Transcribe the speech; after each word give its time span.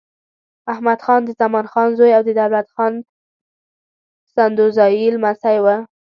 احمدخان 0.73 1.19
د 1.25 1.29
زمان 1.41 1.65
خان 1.71 1.89
زوی 1.97 2.11
او 2.17 2.23
د 2.27 2.29
دولت 2.41 2.67
خان 2.75 2.93
سدوزايي 4.33 5.07
لمسی 5.15 5.57
و. 5.63 5.65